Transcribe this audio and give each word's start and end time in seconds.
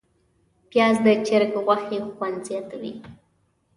پیاز 0.69 0.95
د 1.05 1.07
چرګ 1.27 1.51
غوښې 1.65 1.97
خوند 2.15 2.37
زیاتوي 2.47 2.93